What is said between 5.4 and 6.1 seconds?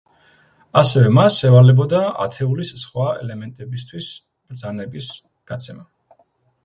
გადაცემა.